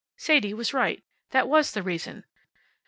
[0.17, 1.03] Sadie was right.
[1.29, 2.25] That was the reason.